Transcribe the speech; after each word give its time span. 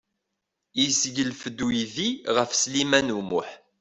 Yesseglef-d 0.79 1.59
uydi 1.65 2.09
ɣef 2.35 2.51
Sliman 2.61 3.15
U 3.17 3.19
Muḥ. 3.29 3.49